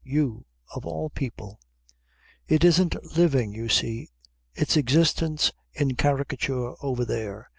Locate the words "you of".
0.03-0.83